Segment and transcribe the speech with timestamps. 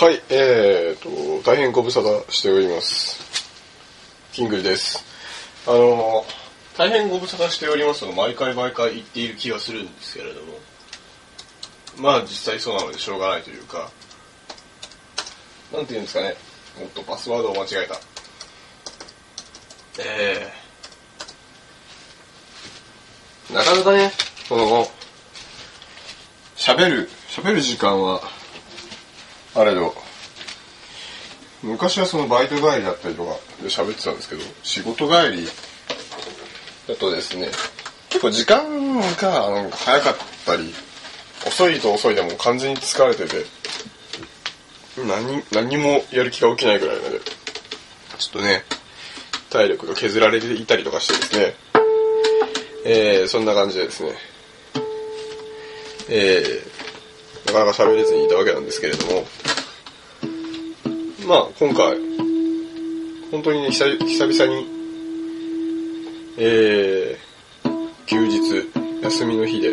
[0.00, 3.18] はい、えーと、大変ご無沙汰しております。
[4.30, 5.04] キングルです。
[5.66, 6.24] あの、
[6.76, 10.52] 大変ご無沙汰しておりますと、毎回毎回言っている気がするんですけれども、
[11.96, 13.90] まあ実際そうなのでしょうがないというか、
[15.72, 16.36] なんて言うんですかね、
[16.78, 18.00] もっとパスワードを間違えた。
[19.98, 24.12] えー、なかなかね、
[24.46, 24.88] その、
[26.56, 28.37] 喋る、喋る時間は、
[29.58, 29.92] あれど、
[31.64, 35.48] 昔はそのバイト帰りだったりとかで喋ってたんですけど、仕事帰り
[36.86, 37.48] だとですね、
[38.08, 40.16] 結構時間がなんか早かっ
[40.46, 40.72] たり、
[41.44, 43.44] 遅いと遅いでも完全に疲れてて、
[45.04, 48.62] 何、何もやる気が起きないぐらいなので、ちょっとね、
[49.50, 51.54] 体力が削られていたりとかしてですね、
[52.84, 54.12] えー、そんな感じでですね、
[56.10, 56.67] えー、
[57.48, 59.26] なかなか喋れずにいたわけなんですけれども、
[61.26, 61.98] まあ今回、
[63.30, 64.66] 本当にね、久々に、
[66.36, 68.70] えー、休日、
[69.02, 69.72] 休みの日で、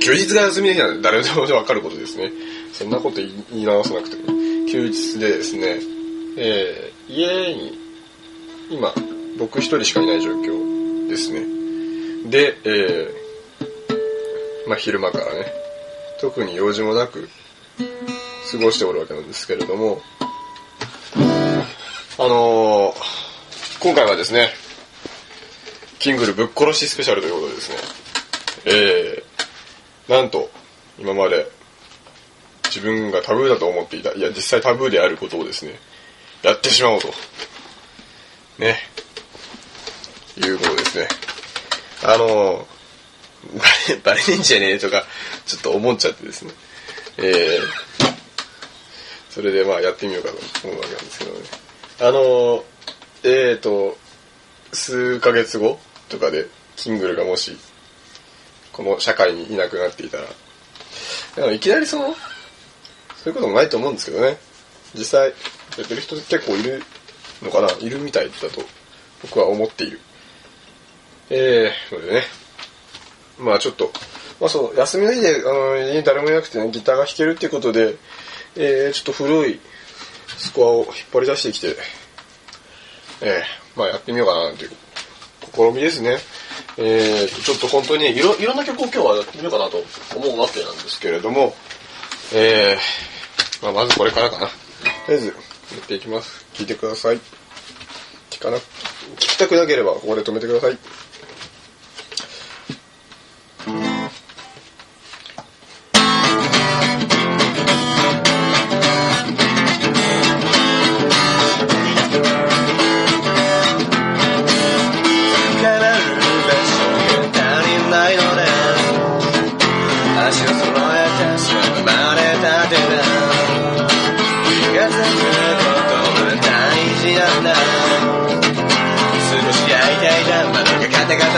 [0.00, 2.32] 休日が休みの日なんで誰でもわかることですね。
[2.72, 4.38] そんなこと言い直さなくても。
[4.66, 5.78] 休日でですね、
[6.36, 7.78] えー、家に、
[8.70, 8.92] 今、
[9.38, 11.44] 僕一人しかいない状況ですね。
[12.30, 15.63] で、えー、まあ昼間からね、
[16.24, 17.28] 特に用事もなく
[18.50, 20.00] 過ごしておるわけなんですけれども、
[21.14, 22.94] あのー、
[23.78, 24.48] 今回はですね、
[25.98, 27.76] キングルぶっ殺しスペシャルということでですね、
[28.64, 30.48] えー、なんと、
[30.98, 31.46] 今まで
[32.74, 35.78] 自分がタブーだと思っていた、いや実際タブーであることをですね、
[36.42, 37.08] やってしまおうと。
[38.58, 38.78] ね。
[40.38, 41.08] いうことですね。
[42.02, 42.73] あのー、
[43.58, 45.04] バレ、バレねえんじゃねえとか、
[45.46, 46.52] ちょっと思っちゃってですね。
[47.18, 47.60] えー、
[49.30, 51.40] それでまあやってみようかと思うわけなんですけどね。
[52.00, 52.62] あのー、
[53.24, 53.96] えーと、
[54.72, 55.78] 数ヶ月後
[56.08, 56.46] とかで、
[56.76, 57.56] キングルがもし、
[58.72, 60.18] この社会にいなくなっていた
[61.38, 62.14] ら、いきなりその、
[63.16, 64.36] そういうこともないと思うんですけどね。
[64.94, 66.82] 実際、やってる人結構いる
[67.42, 68.62] のかないるみたいだと、
[69.22, 70.00] 僕は思っている。
[71.30, 72.22] えー、のでね、
[73.38, 73.90] まあちょっと、
[74.40, 77.96] まあそう、休みの日で、あの、家に誰もいなくてね、ギターが弾けるっていうことで、
[78.56, 79.60] えー、ちょっと古い
[80.36, 81.76] スコアを引っ張り出してきて、
[83.20, 84.70] えー、まあやってみようかなという
[85.52, 86.18] 試みですね。
[86.76, 89.82] えー、ちょっと本当にいろいろんな曲を今日はやってみようかなと
[90.16, 91.54] 思うわけなんですけれども、
[92.32, 94.46] えー、まあまずこれからかな。
[94.46, 94.52] と
[95.08, 96.44] りあえず、やっていきます。
[96.54, 97.20] 聞いてください。
[98.30, 98.62] 聞かな、聞
[99.16, 100.78] きたくなければここで止めてください。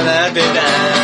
[0.04, 0.95] 感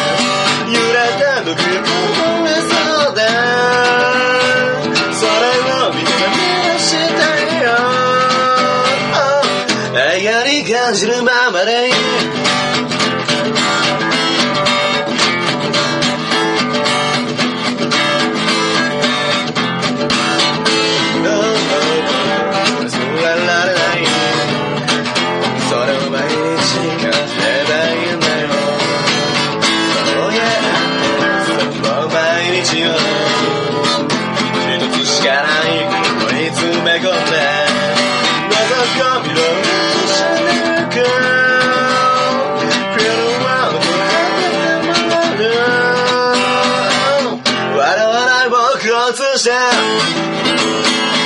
[49.32, 51.21] deserto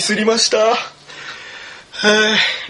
[0.00, 0.56] ミスりました。
[0.56, 0.74] は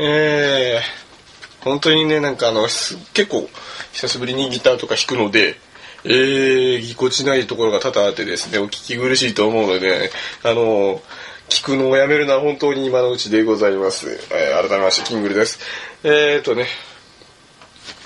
[0.01, 3.49] い、えー、本当にね、なんかあの、結構、
[3.93, 5.55] 久しぶりにギターとか弾くので、
[6.03, 10.11] えー、ぎこちないところが多々あってですね、お聞き苦しいと思うので、
[10.43, 11.01] あの、
[11.49, 14.11] 聞くのをやめるのは本当に今のうちでございます。
[14.33, 15.61] えー、改めまして、キングルです。
[16.03, 16.67] えーとね、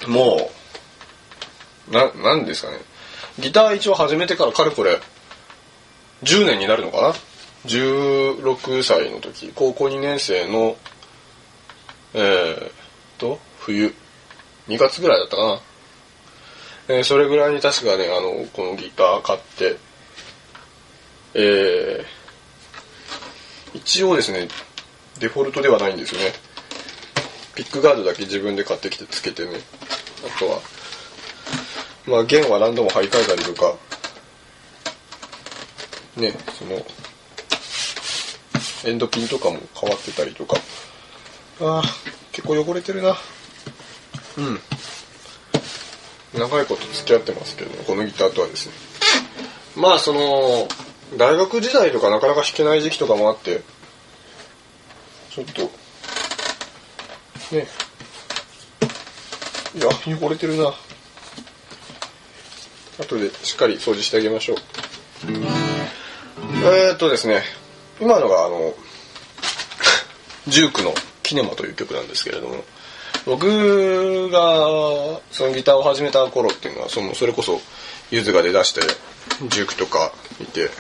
[0.07, 0.51] も
[1.89, 2.77] う、な、なんですかね。
[3.39, 5.01] ギター一応始めてからかれこれ、
[6.25, 7.15] 10年になるのかな
[7.67, 10.77] ?16 歳の時、高校2年生の、
[12.15, 12.71] えー
[13.19, 13.95] と、冬、
[14.69, 15.61] 2月ぐらいだったかな。
[16.87, 19.77] えーそれぐらいに確かね、あの、このギター買って、
[21.35, 24.49] えー、一応ですね、
[25.19, 26.33] デフォルトではないんですよね。
[27.55, 29.59] ピックガードだけ自分で買ってきてつけてね。
[30.27, 30.61] あとは、
[32.07, 33.75] まあ弦は何度も張り替えたりとか、
[36.17, 36.85] ね、その、
[38.85, 40.57] エンドピンとかも変わってたりとか。
[41.61, 41.83] ああ、
[42.33, 43.17] 結構汚れてるな。
[44.37, 44.61] うん。
[46.35, 48.73] 長いこと付き合ってますけど、このギターとはですね。
[49.77, 50.69] まあその、
[51.17, 53.63] 大学時代とかなかなか弾けない時期とかもあって、
[55.31, 55.63] ちょっと、
[57.55, 57.67] ね。
[59.77, 59.89] いや、
[60.19, 60.75] 汚れてるな。
[62.99, 64.57] 後でしっかり掃除してあげましょう。
[65.27, 67.43] えーっとですね、
[68.01, 68.75] 今のがあの、
[70.49, 72.65] ジュークのキネマという曲なんですけれども、
[73.27, 77.61] 僕がそのギターを始めた頃っていうのは、そのそれこそ
[78.11, 78.83] ゆずが出だして、
[79.49, 80.71] ジュークとかいて、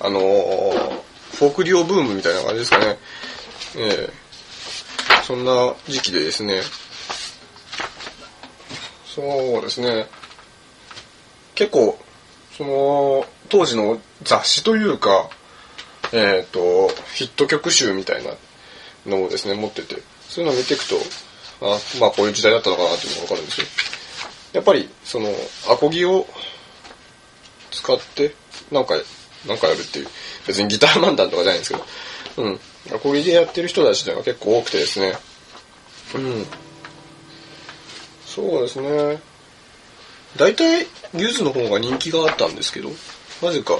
[0.00, 2.98] あのフォークデュオブームみたいな感じですかね。
[3.76, 4.22] ええ。
[5.24, 6.62] そんな時期でですね、
[9.06, 10.08] そうですね、
[11.54, 11.98] 結構、
[12.62, 15.28] その、当時の雑誌というか、
[16.12, 18.30] えっ、と、ヒット曲集みたいな
[19.06, 19.96] のをですね、持ってて、
[20.28, 20.96] そういうのを見ていくと、
[21.60, 23.66] あまあこういう時代だったのかなっていうのがわかるんですよ。
[24.52, 25.28] やっぱり、その、
[25.68, 26.26] アコギを
[27.72, 28.34] 使って、
[28.70, 28.94] なんか、
[29.46, 30.08] なんかやるっていう、
[30.46, 31.84] 別にギター漫談とかじゃないんですけど、
[32.36, 32.60] うん。
[32.94, 35.14] アコギでやってる人たちっていうのが結構多くてですね、
[36.14, 36.46] うん。
[38.26, 39.31] そうですね。
[40.36, 40.80] 大体、
[41.14, 42.90] ユーズの方が人気があったんですけど、
[43.42, 43.78] なぜか、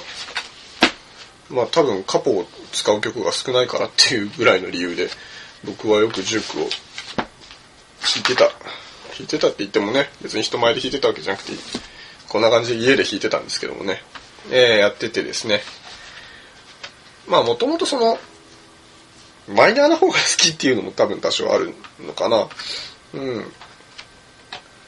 [1.49, 5.09] まあ多分カポを使う曲が少ないからっていうぐらいの理由で、
[5.65, 8.45] 僕はよくジュークを弾いてた。
[8.45, 11.53] 弾いてたって言ってもね、別に人前で弾いてたわけじゃなくて、
[12.29, 14.03] こんな感じで家で弾いてたんですけどもね、
[14.51, 15.61] えー、やっててですね。
[17.29, 18.19] まあもともとその、
[19.49, 22.49] マイナーな方が好きっていうのも多分多少あるのかな。
[23.15, 23.53] うん。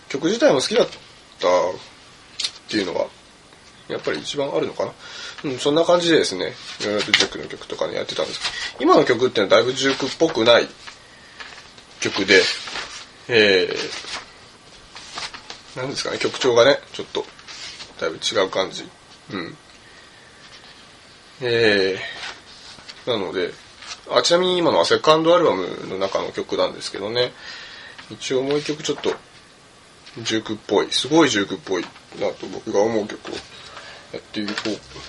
[0.09, 0.89] 曲自体も好きだっ
[1.45, 1.51] たっ
[2.69, 3.07] ていうのは、
[3.89, 4.93] やっぱり一番あるのかな？
[5.45, 8.41] うん、そんな感じでですね、いろいろとジュークの曲とかね、やってたんです
[8.79, 10.69] けど、今の曲っていうのはだいぶジュークっぽくない
[12.01, 12.41] 曲で、
[13.29, 17.27] えー、なんですかね、曲調がね、ちょっと、
[18.01, 18.89] だいぶ違う感じ。
[19.33, 19.57] うん。
[21.43, 23.53] えー、なので、
[24.11, 27.33] あ、ちなみに今のはセカンドアルバムの中の曲なんですけどね、
[28.11, 29.13] 一応もう一曲ちょっと、
[30.19, 31.83] ジュークっぽい、すごいジュークっぽい
[32.21, 33.35] なと僕が思う曲を
[34.13, 34.69] やっていこう、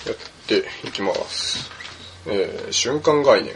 [0.09, 1.69] やっていきます。
[2.27, 3.53] えー、瞬間概念。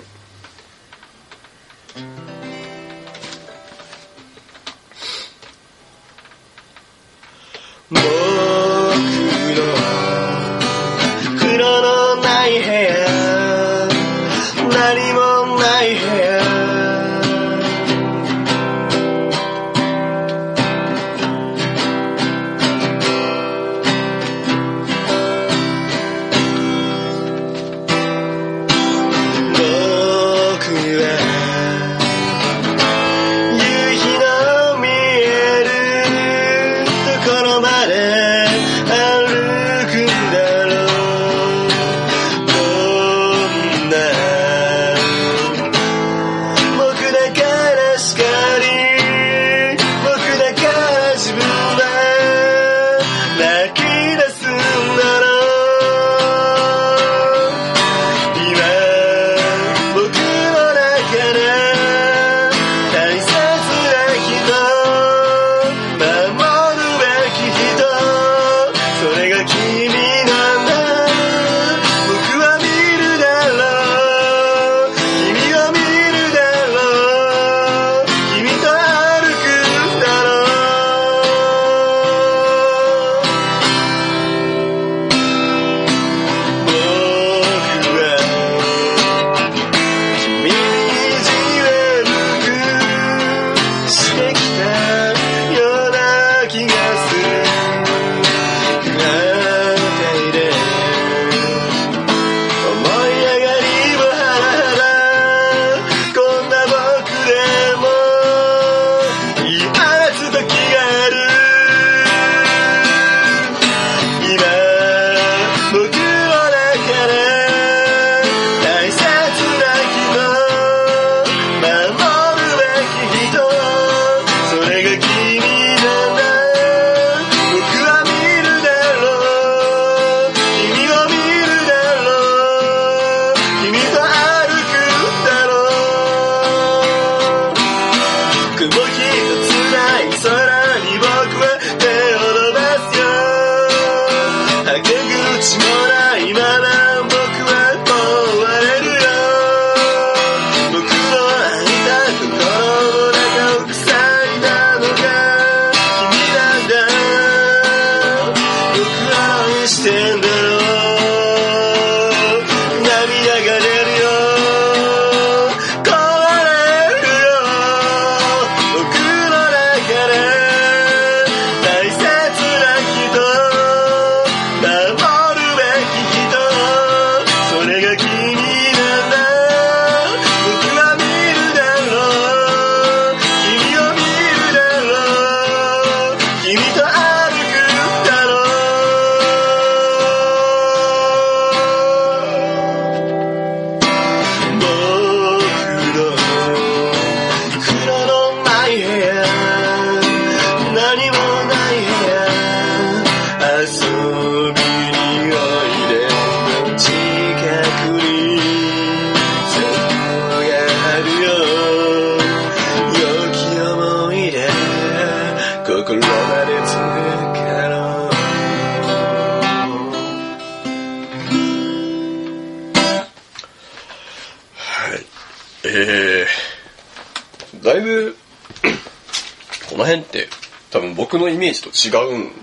[7.89, 7.99] ま
[8.55, 8.58] あ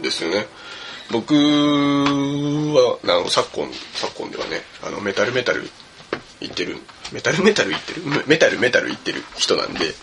[0.06, 0.46] ですよね。
[1.10, 5.68] 僕はあの昨今昨今ではねあのメタルメタル
[6.40, 6.78] 言ってる。
[7.12, 8.02] メタルメタル言ってる？
[8.26, 9.94] メタルメタル言ってる人なんで、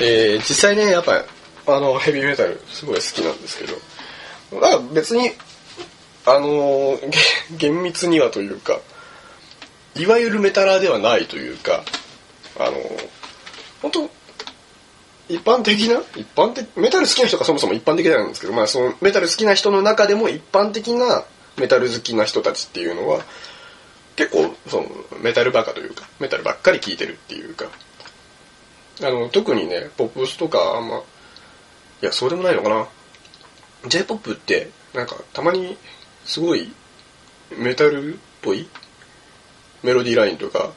[0.00, 1.24] えー、実際ねやっぱ
[1.66, 5.30] あのヘビーメタルすごい好きなんですけどなんか別に
[6.24, 6.98] あの
[7.58, 8.80] 厳密にはというか
[9.94, 11.84] いわゆるメタラーではないというか
[12.58, 12.76] あの
[13.82, 14.10] 本当
[15.28, 16.02] 一般的な？
[16.16, 21.24] 一般的メタル好きな人がそもそも一般的なんですけど、まあ、そのメタル好きな人の中でも一般的な
[21.58, 23.20] メタル好きな人たちっていうのは
[24.16, 24.88] 結構その
[25.22, 27.66] メタルバカというかメタルばっかり聴いてるっていうか
[29.02, 31.00] あの特にねポップスとかあんまい
[32.00, 32.88] やそうでもないのかな。
[33.88, 35.76] J p o p ってなんかたまに
[36.24, 36.72] すごい
[37.56, 38.68] メタルっぽい
[39.82, 40.72] メロディーラインとか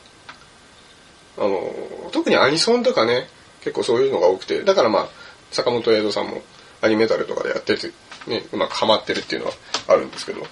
[1.37, 1.71] あの
[2.11, 3.27] 特にアニソンとかね
[3.65, 4.63] 結構そういうのが多くて。
[4.63, 5.07] だからまあ
[5.51, 6.43] 坂本栄三さんも
[6.81, 7.91] アニメタルとかでやってて、
[8.27, 9.53] ね、うまくハマってるっていうのは
[9.87, 10.45] あるんですけど。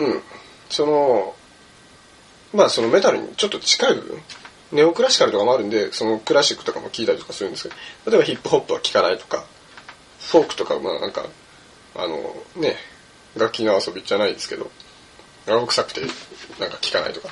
[0.00, 0.22] うん。
[0.68, 1.34] その
[2.52, 4.22] まあそのメタルにちょっと近い部分。
[4.72, 8.10] ネオクラシカルとかもあるんでそのクラシックとかも聴いたりとかするんですけど。
[8.10, 9.44] 例えばヒップホップは聴かないとか。
[10.20, 11.24] フォークとかまあなんか
[11.96, 12.76] あのね
[13.36, 14.70] 楽器の遊びじゃないですけど。
[15.48, 16.02] 青臭くて
[16.60, 17.28] なんか聴かないとか。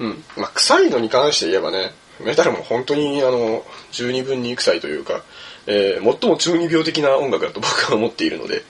[0.00, 0.24] うん。
[0.36, 5.22] まあ臭いのに関して言えばねメタルも本当にあの十二分に臭いというか、
[5.66, 8.62] えー、最も中二病的な音楽だと 僕は思っているので、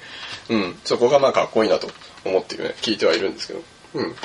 [0.48, 1.90] うん、そこがまあかっこいいなと
[2.24, 3.62] 思ってね聞いてはいるんですけど
[3.94, 4.16] うん。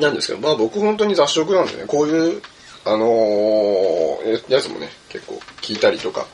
[0.00, 2.42] なんですけどまあ僕本当に雑食なんでねこういう
[2.84, 6.26] あのー、やつもね結構聞いたりとか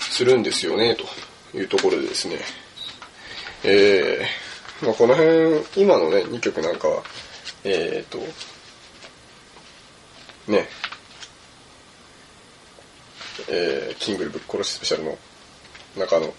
[0.00, 2.38] するんですよねというところでですね。
[3.64, 7.02] えー、まあ、この辺今のね2曲なんかは
[7.64, 8.18] えっ、ー、と
[10.50, 10.68] ね
[13.48, 15.18] えー、キングルぶっ殺しスペシャルの
[15.96, 16.34] 中の、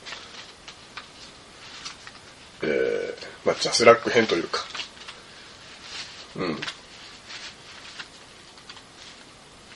[2.63, 3.15] えー、
[3.45, 4.65] まあ、ジャスラック編というか、
[6.35, 6.59] うん。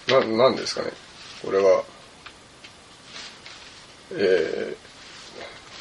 [0.08, 0.92] な、なんですかね。
[1.44, 1.84] これは、
[4.12, 4.76] え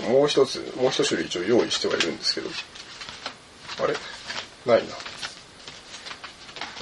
[0.01, 2.49] ー、もう一つ、もう一種類一応用意してはいるんですけど、
[3.83, 3.95] あれ？
[4.65, 4.95] ないな。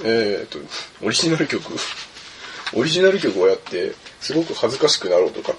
[0.05, 0.59] えーと、
[1.03, 1.63] オリジナル曲？
[2.73, 5.55] オリジナル曲をやってすごく恥ずかしくなろうとか。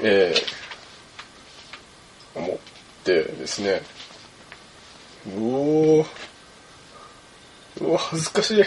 [0.00, 2.58] えー、思っ
[3.04, 3.82] てですね。
[5.26, 6.06] うお
[7.80, 8.64] うわ恥ずかし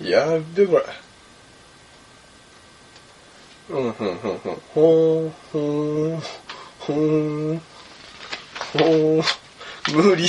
[0.00, 0.10] い。
[0.10, 0.84] やっべこれ。
[3.70, 4.54] うんふんふんふん。
[4.74, 6.20] ほーほー
[6.80, 7.60] ほー
[8.72, 9.38] ほー
[9.92, 10.28] 無理。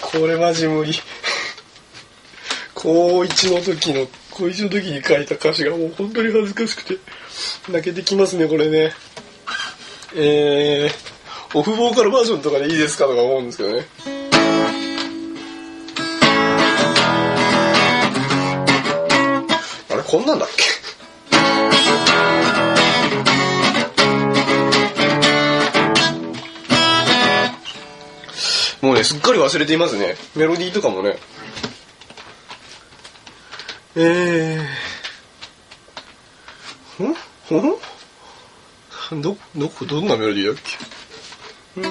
[0.00, 0.94] これマジ無理。
[2.74, 6.96] 高1の時の、高1の時に書いた歌詞がもう本当に恥ずかしくて、
[7.70, 8.92] 泣けてきますね、これね。
[10.14, 13.86] えー、オフボーカルバージョンとかでいいですかとか思うんですけどね。
[19.90, 20.64] あれ、こんなんだっけ？
[28.86, 30.16] もうね、すっかり忘れていますね。
[30.34, 31.18] メロディーとかもね。
[33.96, 37.04] えー、
[39.10, 40.54] んんど、どこ、どんなメロディー
[41.82, 41.90] だ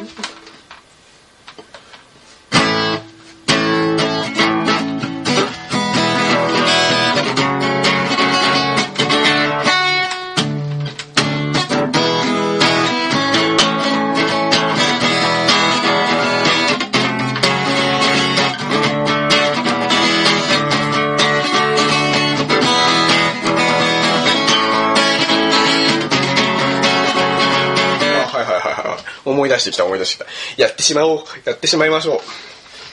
[29.60, 30.62] 出してきた思い出してきた。
[30.64, 31.24] やってしまおう。
[31.46, 32.22] やってしまいましょ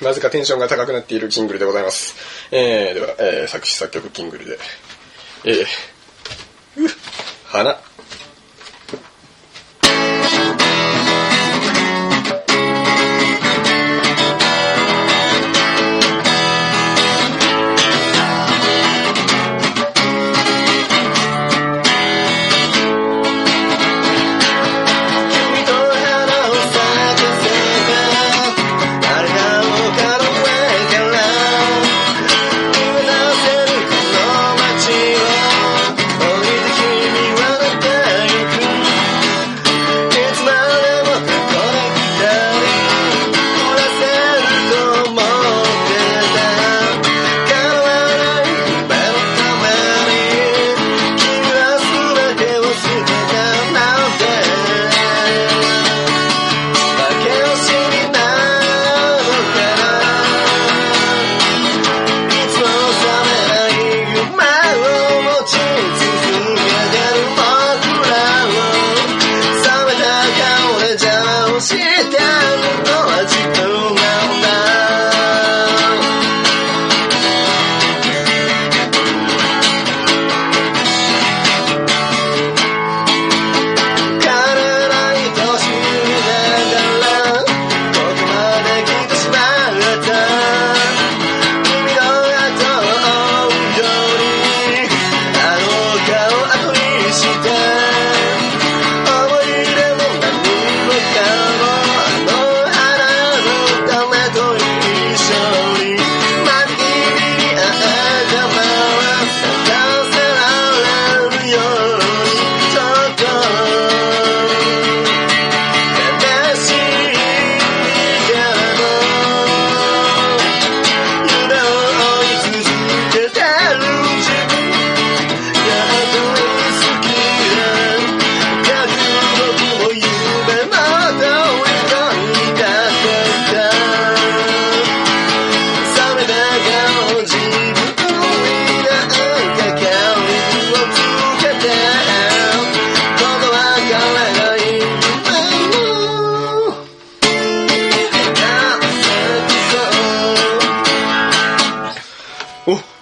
[0.00, 0.04] う。
[0.04, 2.14] なぜかテンションが高くなっているキングルでございます。
[2.50, 4.58] えー、では、えー、作詞作曲キングルで。
[5.44, 6.88] えー、う
[7.44, 7.78] 花。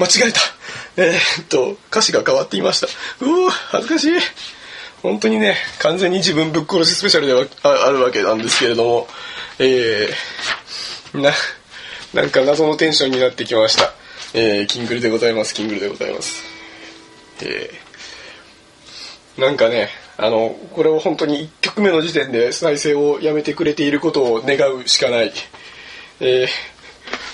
[0.05, 0.41] 間違えた。
[0.97, 2.87] えー、っと、歌詞が変わっていました。
[3.25, 4.13] うお恥ずかしい。
[5.03, 9.09] 本当にね、完全に自分ぶっ殺しスペシャルではああるわけなんですけれども、
[9.59, 11.33] えー、な、
[12.13, 13.93] なんか謎のテンションになってきました。
[14.35, 16.43] えー、キングルでございます、キングルでございます。
[17.43, 25.33] えー、なんかね、あの、これを本当に1曲目の時点で再生をやめてくれていることを願うしかない。
[26.21, 26.47] え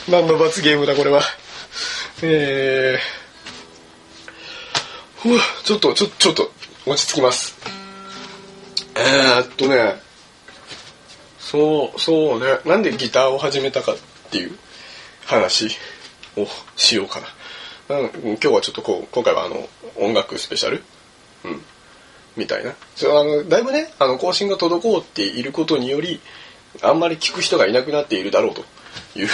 [0.08, 1.22] ー、何の罰ゲームだこれは。
[2.22, 6.52] えー、ふうちょっと、ちょ、ちょっと、
[6.86, 7.56] 落ち着きます。
[8.94, 9.94] えー、っとね、
[11.38, 13.96] そう、そうね、なんでギターを始めたかっ
[14.30, 14.58] ていう
[15.24, 15.70] 話
[16.36, 17.26] をしようかな。
[17.96, 20.84] うん今日はちょっとこう、今回はあの、音楽スペシャル？
[21.44, 21.62] うん。
[22.36, 22.74] みたいな。
[22.94, 26.20] そあの、だいぶね、あの、更新が滞っていることにより、
[26.82, 28.64] あんまり聞く人がいなくなっているだろうと
[29.18, 29.28] いう、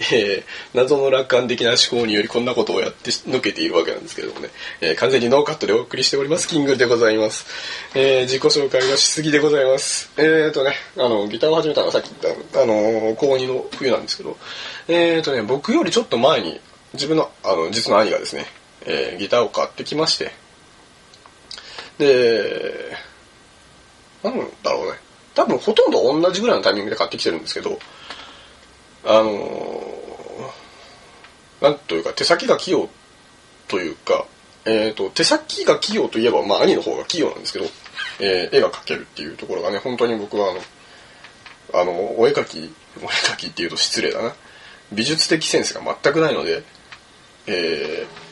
[0.00, 7.46] えー謎の楽観的な思考によりこんなことをやってのけているわけなんですけどもね、えー完全にノーカットでお送りしております、キングでございます。
[7.94, 10.10] えー自己紹介のしすぎでございます。
[10.16, 14.36] えーとね、あの、ギターを始めたのはさっき言った、あの、高2の冬なんですけど、
[14.88, 16.60] えーとね、僕よりちょっと前に、
[16.92, 18.46] 自分の、あの、実の兄がですね、
[18.84, 20.32] えーギターを買ってきまして、
[21.98, 22.96] で、
[24.22, 24.98] なんだろうね。
[25.34, 27.78] 多分ほとんど同じぐらいのタイミングで買ってきてるんですけど、
[29.04, 29.85] あの
[31.60, 32.88] なんというか手先が器用
[33.68, 34.26] というか、
[34.64, 37.66] えっ、と、手先が器用といえば、まあ兄の方が器用なんですけど、
[38.20, 44.34] えー絵が描けるっていうところがね、本当に僕はあの、あの、お絵描き、お絵描きっていうと失礼だな。
[44.92, 46.62] 美術的センスが全くないので、
[47.46, 48.26] えー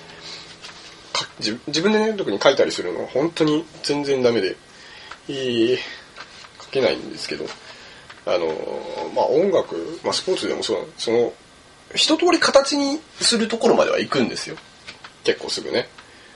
[1.39, 4.57] 自分でね特に書いたりするのは本当に全然ダメで
[5.29, 5.79] いい
[6.61, 7.45] 書けないんですけど
[8.27, 8.47] あの
[9.15, 11.33] まあ音楽、まあ、スポーツでもそうなんその
[11.95, 14.57] 一通り形にするところまでは行くんですよ。
[15.25, 15.89] 結構すぐね。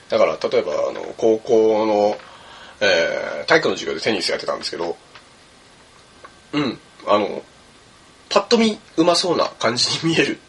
[0.09, 2.17] だから例えばあの高校の、
[2.81, 4.95] えー体育の授業でテニスやってたんですけど
[6.53, 7.41] うんあの
[8.29, 10.39] パッと見うまそうな感じに見える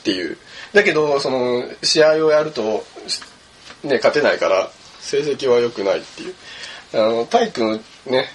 [0.00, 0.36] っていう。
[0.72, 2.84] だけどその試合をやると
[3.82, 6.34] ね勝てないから成績は良くないっていう。
[6.92, 8.26] あの体育のね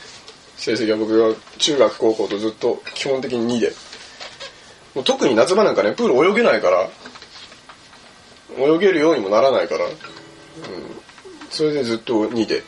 [0.57, 3.73] 成績は僕が中学高校とずっと基本的に2で。
[4.95, 6.89] もう特に夏場なんかねプール泳げないから。
[8.57, 9.93] 泳げるようにもならないから、うん、
[11.49, 12.63] それでずっと2で。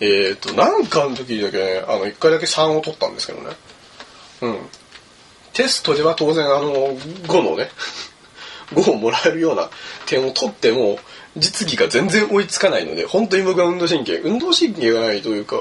[0.00, 3.56] えっ、となんかの時だけねあの1回だけ3を取ったんですけどね。
[4.42, 4.58] うん。
[5.52, 7.68] テストでは当然あの5のね
[8.74, 9.68] 5をもらえるような
[10.06, 11.00] 点を取っても
[11.36, 14.18] 実技が全然追いつかないので本当に僕は運動神経。
[14.18, 15.56] 運動神経がないというか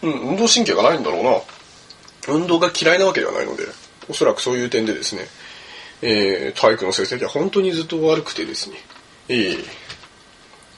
[0.00, 2.34] うん運動神経がないんだろうな。
[2.34, 3.64] 運動が嫌いなわけではないので。
[4.08, 5.22] おそらくそういう点でですね、
[6.02, 8.76] えー体育の成績は本当にずっと悪くてですね、
[9.28, 9.64] えー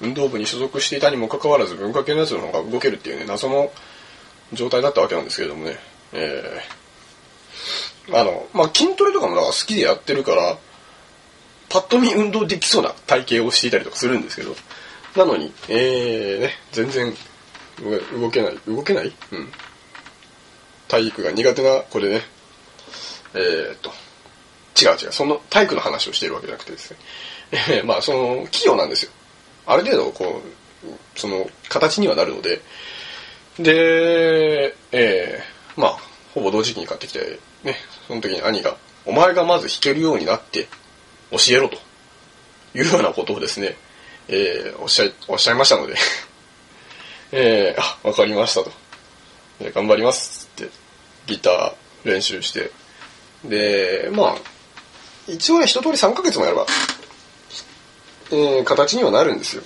[0.00, 3.72] 運動部に所属していたにもかかわらず文化系のやつの方が動けるっていうね謎の
[4.52, 5.76] 状態だったわけなんですけれどもね、
[6.12, 6.78] えー
[8.12, 10.56] あの、まあ、筋トレとかもだから好きでやってるから、
[11.68, 14.54] パッと見運動できそうな体型をしていたりとかするんですけど、
[15.16, 17.12] なのに、えー、ね、全然
[18.18, 19.48] 動けない、動けないうん。
[20.88, 22.22] 体育が苦手な子でね、
[23.34, 23.90] えー、っと、
[24.80, 26.98] 違う違う、その体育の話をしているわけじゃなくてですね、
[27.50, 29.12] えーまあ、その、器用なんですよ。
[29.66, 30.42] ある程度、こ
[30.84, 32.60] う、その、形にはなるので、
[33.58, 35.98] で、えー、まあ、
[36.34, 40.68] ほぼ同時期に買ってきて、ね、その時に兄が、お前がまず弾けるようになって、
[41.30, 41.76] 教えろと
[42.74, 43.76] いうようなことをですね、
[44.28, 45.96] えーおっしゃい、おっしゃいましたので、
[47.32, 48.72] えー、あ、わかりましたと。
[49.74, 50.70] 頑張りますって、
[51.26, 52.70] ギター練習して、
[53.44, 54.36] で、まあ、
[55.26, 56.66] 一応ね、一通り3ヶ月もやれば、
[58.30, 59.62] えー形にはなるんですよ。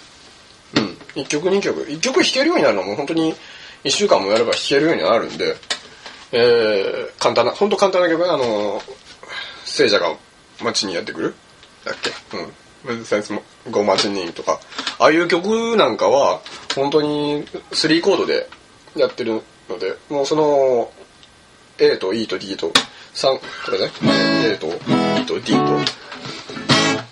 [0.77, 0.85] うん。
[1.15, 1.83] 1曲2曲。
[1.83, 3.35] 1曲弾けるようになるのも本当に
[3.85, 5.57] 1週間もやれば弾けるようになるんで、
[6.33, 8.81] えー、簡単な、本当簡単な曲、あの、
[9.65, 10.15] 聖者が
[10.63, 11.35] 街にやってくる
[11.85, 12.11] だっけ？
[12.37, 13.05] うん。
[13.05, 14.61] センスも、ゴーマチとか、
[14.99, 16.41] ああいう曲なんかは、
[16.75, 18.49] 本当に3コードで
[18.97, 20.91] やってるので、もうその、
[21.79, 22.73] A と E と D と、
[23.15, 23.91] 3、これね、
[24.47, 25.59] A と E と D と、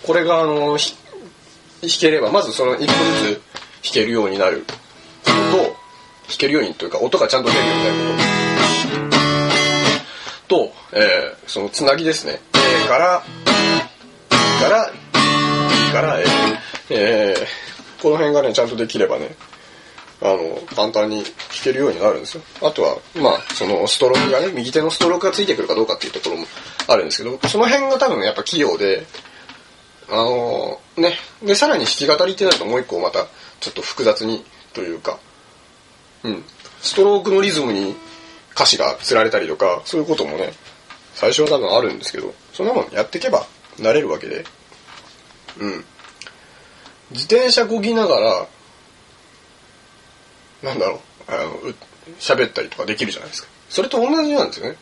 [0.05, 2.93] これがあの、弾ければ、まずその一個
[3.27, 3.41] ずつ
[3.83, 4.65] 弾けるようになる。
[5.23, 5.75] ことと、弾
[6.37, 7.95] けるようにというか、音がちゃんと出るようになる
[10.47, 10.55] こと。
[10.55, 12.39] と、えーそのつなぎですね。
[12.85, 13.23] A から、
[14.29, 16.25] D から、D から A。
[16.89, 19.35] えーこの辺がね、ちゃんとできればね、
[20.21, 22.43] あの、簡単に弾けるようになるんですよ。
[22.61, 26.47] あとは、まあ、そのストロークがね、右手のストロークがついてくるかどうかっていうところも
[26.87, 29.05] あるんですけど、その辺が多分やっぱ器用で、
[30.09, 31.15] あのね。
[31.41, 33.27] で、さらに弾き語りってなるともう一個また、
[33.59, 35.17] ちょっと複雑にというか、
[36.23, 36.43] うん。
[36.81, 37.95] ストロークのリズムに
[38.53, 40.53] 歌詞が釣られたりとか、そういうこともね、
[41.15, 44.45] 最初は多分あるんですけど、そんなもんやっていけば慣れるわけで、
[45.59, 45.85] うん。
[47.11, 48.47] 自転車こぎながら、
[50.63, 50.99] なんだろう、
[51.31, 51.73] あの、
[52.19, 53.49] 喋ったりとかできるじゃないですか。
[53.69, 54.77] それと同じなんですよね。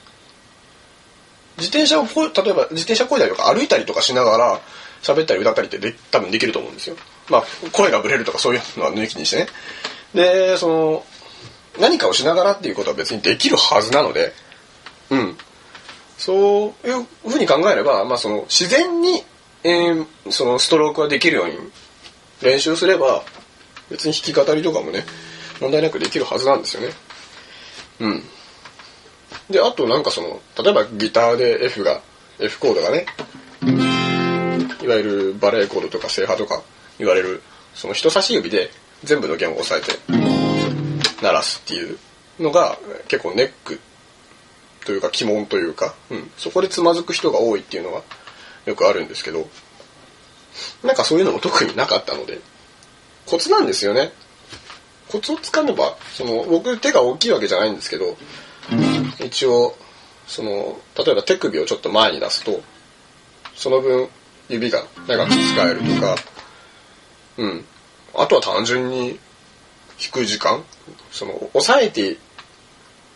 [1.57, 2.09] 自転車を、例
[2.51, 4.61] えば自転車こいだりとか歩いたりとかしながら
[5.01, 6.95] 喋ったり歌ったりってで多分できると思うんですよ。
[7.29, 9.47] まあ、声がブレるとかそういうのは抜きにしてね。
[10.13, 11.05] で、その、
[11.79, 14.33] 何かをしながらっていうことは別にできるはずなので、
[15.09, 15.37] うん。
[16.17, 19.23] そういうふうに考えれば、まあその自然に、
[19.63, 21.57] えーそのストロークができるように
[22.41, 23.23] 練習すれば、
[23.89, 25.05] 別に弾き語りとかもね、
[25.59, 26.89] 問題なくできるはずなんですよね。
[27.99, 28.23] うん。
[29.49, 32.01] で、あとなんかその、例えばギターで F が、
[32.39, 33.05] F コードがね、
[34.81, 36.61] いわゆるバレーコードとか正波とか
[36.97, 37.41] 言われる、
[37.73, 38.71] その人差し指で
[39.03, 39.99] 全部の弦を押さえて
[41.21, 41.97] 鳴らすっていう
[42.39, 43.79] のが結構ネック
[44.85, 48.01] というか鬼門というか、うん、そこでつまずく人が多いっていうのが
[48.65, 49.47] よくあるんですけど、
[50.83, 52.39] なんかそういうのも特になかったので、
[53.25, 54.11] コツなんですよね。
[55.09, 58.15] コツをつかめば、その、僕手が大きいわけじゃないんですけど、
[59.25, 59.75] 一応、
[60.27, 62.61] その、例えば手首をちょっと前に出すと、
[63.55, 64.07] その分
[64.47, 66.15] 指が長く使えるとか、
[67.37, 67.65] うん。
[68.15, 69.19] あとは単純に
[69.99, 70.63] 弾く時間、
[71.11, 72.17] その、押さえて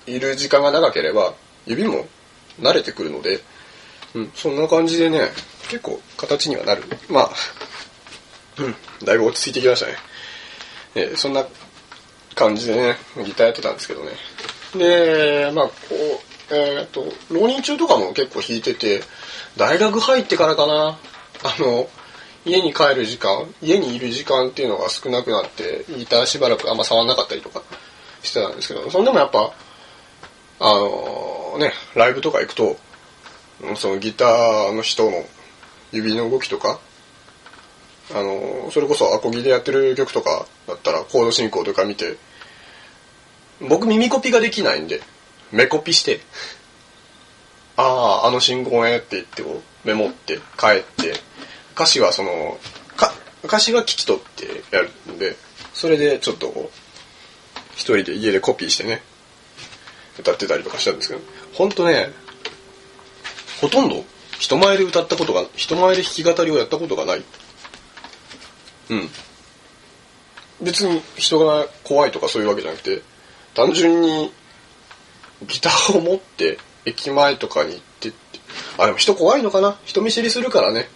[0.07, 2.07] いる時間が長ければ、指も
[2.59, 3.41] 慣れてくるので、
[4.15, 5.29] うん、そんな感じでね、
[5.69, 6.83] 結構形にはなる。
[7.09, 7.31] まあ、
[8.57, 8.75] うん、
[9.05, 9.95] だいぶ落ち着いてきましたね。
[10.95, 11.45] えーそんな
[12.35, 14.11] 感じでね、ギターやってたんですけどね。
[14.75, 19.01] で、まあ、こう、えーっと、浪人中とかも結構弾いてて、
[19.57, 20.97] 大学入ってからかな、
[21.43, 21.89] あの、
[22.45, 27.63] 家に帰る時間、家にいる時間っていうのが少なくなって、ギターしばらくあんま触んなかったりとか
[28.21, 29.53] してたんですけど、そんでもやっぱ、
[30.59, 32.77] あのね、ライブとか行くと、
[33.75, 35.25] そのギターの人の
[35.91, 36.79] 指の動きとか、
[38.11, 42.17] あのそれこそアコギでやってる曲とかだったらコード進行とか見て、
[43.61, 45.01] 僕耳コピができないんで、
[45.51, 46.19] 目コピして、
[47.77, 51.13] ああ、あの信号ねって言ってこうメモって帰って、
[51.75, 52.57] 歌詞はその、
[52.95, 53.13] か
[53.43, 55.35] 歌詞は聞き取ってやるんで、
[55.73, 56.79] それでちょっとこう、
[57.75, 59.01] 一人で家でコピーしてね、
[60.19, 61.21] 歌ってたりとかしたんですけど、
[61.53, 62.09] ほんとね、
[63.61, 64.03] ほとんど
[64.39, 67.23] 人前で歌ったことが、人前で弾き語りをやったことがない。
[68.89, 69.09] うん。
[70.61, 73.01] 別に人が怖いとかそういうわけじゃなくて、
[73.53, 74.31] 単純に
[75.47, 78.39] ギターを持って駅前とかに行ってって、
[78.77, 79.77] あ、でも人怖いのかな？
[79.85, 80.87] 人見知りするからね。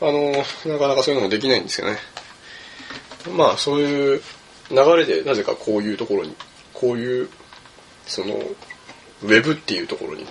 [0.00, 0.32] あの、
[0.72, 1.98] なかなかそういうのもできないんですよね。
[3.32, 4.22] まあ、そういう
[4.70, 6.36] 流れで、なぜかこういうところに、
[6.74, 7.30] こういう、
[8.06, 10.28] その、ウェブっていうところにね、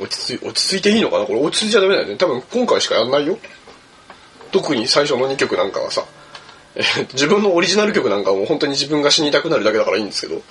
[0.00, 1.26] 落ち着い、落ち着いていいのかな？
[1.26, 2.16] これ落ち着いちゃダメだよね。
[2.16, 3.38] 多分今回しかやんないよ。
[4.52, 6.04] 特に最初の2曲なんかはさ、
[6.74, 10.42] えー自分のオリジナル曲なんかはもう本当に自分が死にたくなるだけだからいいんですけど、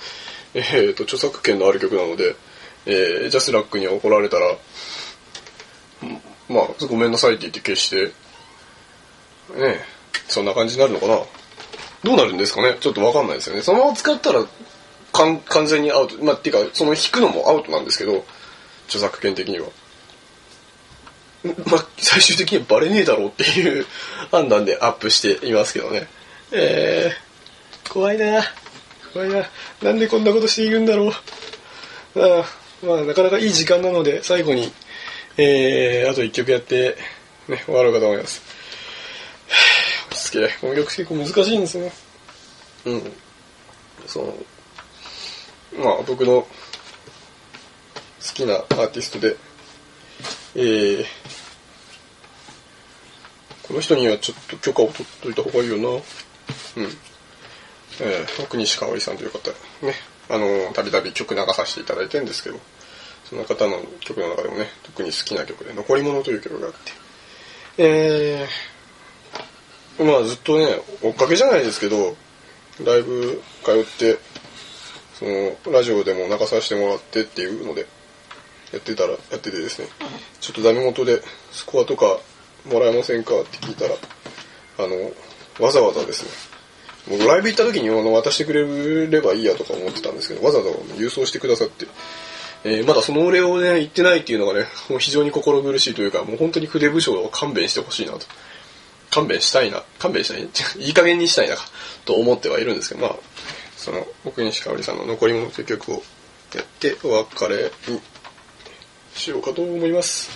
[0.54, 2.36] えーと、著作権のある曲なので、
[2.86, 4.56] えージャスラックに怒られたら、
[6.48, 8.12] まあ、ごめんなさいって言って消して、ね
[9.54, 9.80] え
[10.28, 11.18] そんな感じになるのかな
[12.04, 13.62] どうなるんですかねちょっとわかんないですよね。
[13.62, 14.44] そのまま使ったら、
[15.12, 16.22] 完全にアウト。
[16.24, 18.24] まあ、っていうか、その弾くのもアウトなんですけど、
[18.86, 19.68] 著作権的には。
[21.66, 23.86] まあ、最終的にバレねえだろうっていう
[24.30, 26.06] 判断でアップしていますけどね。
[26.52, 28.44] えー、怖いな
[29.12, 29.48] 怖いな
[29.82, 31.12] なんでこんなことしているんだろ
[32.14, 32.22] う。
[32.22, 32.44] あ
[32.82, 34.72] まあ、なかなかいい時間なので、最後に、
[35.36, 36.96] えー、あと一曲やって、
[37.48, 38.42] ね、終わろうかと思います。
[40.10, 40.48] 落ち着け。
[40.60, 41.92] この曲結構難しいんですね。
[42.84, 43.12] うん。
[44.06, 44.34] その、
[45.84, 46.48] まあ、僕の好
[48.34, 49.36] きなアーティストで、
[50.54, 51.04] えー、
[53.62, 55.88] この人にはちょっと許可を取っといた方がいいよな。
[55.88, 56.02] うん。
[58.00, 59.50] えー、奥西香織さんという方、
[59.84, 59.94] ね、
[60.28, 62.58] あの、たびたび曲流させていただいてるんですけど、
[63.24, 66.92] その方の曲の中でもね、特に好きな曲で、残り物という曲があって、
[67.78, 72.16] えー、まあずっとね、追っかけじゃないですけど、
[72.84, 74.18] ライブ通って、
[75.18, 77.86] その、ラジオでも流させてもらってっていうので、
[78.72, 79.88] やってたら、やっててですね、
[80.40, 82.18] ちょっとダメ元でスコアとか
[82.70, 83.94] もらえませんかって聞いたら、
[84.78, 86.30] あの、わざわざですね、
[87.08, 91.86] 僕ライブ行った時にあの渡してくれればいいやとか思ってたんですけど、わざわざ郵送してくださって、
[92.64, 98.20] えーまだそのお礼をね、言ってないっていうのがね、もう非常に心苦しいというか、もう本当に筆部署を勘弁してほしいなと。
[99.10, 99.82] 勘弁したいな。
[99.98, 100.86] 勘弁したい。
[100.86, 101.56] いい加減にしたいな、
[102.04, 103.16] と思ってはいるんですけど、まあ、
[103.76, 106.02] その、奥西香織さんの残り物という曲を
[106.54, 108.00] やって、お別れに
[109.14, 110.30] しようかと思います。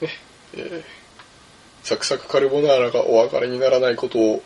[0.00, 0.08] ね、
[0.54, 0.84] えー
[1.84, 4.42] サクサクカルボナーラがお別れにならないことを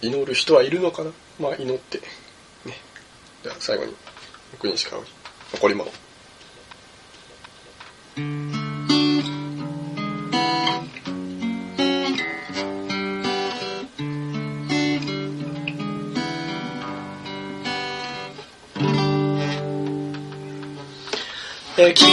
[0.00, 1.10] 祈る人はいるのかな？
[1.38, 1.98] まあ祈って。
[2.64, 2.74] ね。
[3.42, 3.94] じゃあ最後に、
[4.54, 5.06] 奥西香織、
[5.54, 5.92] 残り物。
[21.86, 22.06] 駅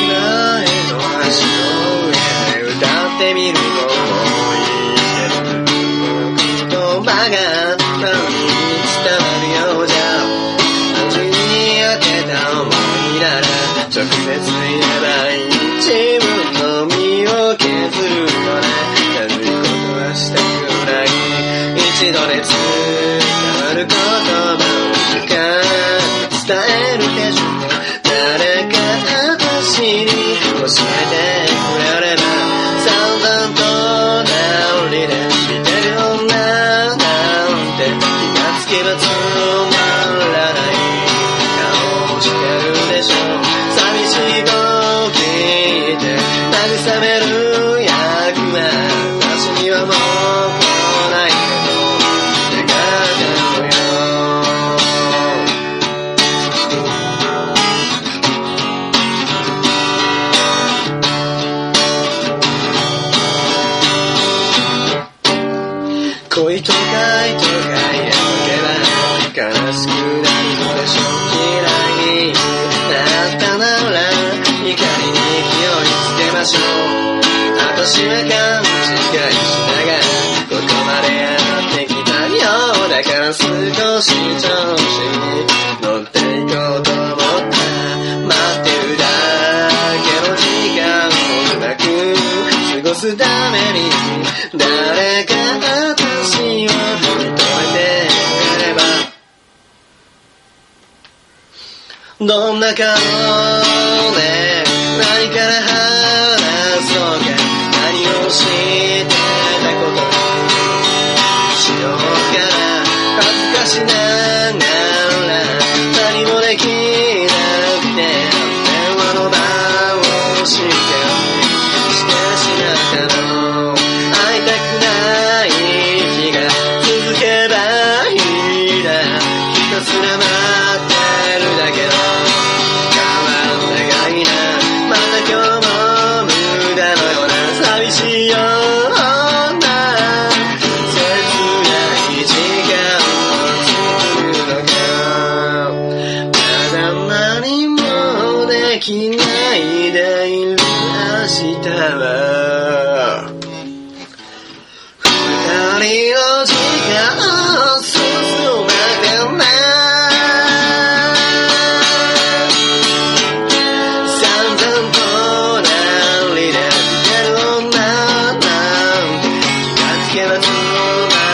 [170.53, 171.30] が